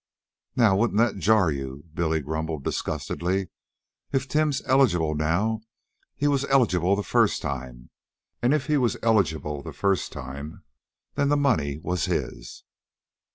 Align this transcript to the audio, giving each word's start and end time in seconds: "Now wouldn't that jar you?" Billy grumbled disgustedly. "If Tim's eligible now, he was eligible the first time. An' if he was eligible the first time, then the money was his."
"Now 0.55 0.75
wouldn't 0.77 0.97
that 0.97 1.19
jar 1.19 1.51
you?" 1.51 1.83
Billy 1.93 2.21
grumbled 2.21 2.63
disgustedly. 2.63 3.49
"If 4.11 4.27
Tim's 4.27 4.63
eligible 4.65 5.13
now, 5.13 5.61
he 6.15 6.27
was 6.27 6.43
eligible 6.45 6.95
the 6.95 7.03
first 7.03 7.39
time. 7.43 7.91
An' 8.41 8.51
if 8.51 8.65
he 8.65 8.77
was 8.77 8.97
eligible 9.03 9.61
the 9.61 9.73
first 9.73 10.11
time, 10.11 10.63
then 11.13 11.29
the 11.29 11.37
money 11.37 11.77
was 11.77 12.05
his." 12.05 12.63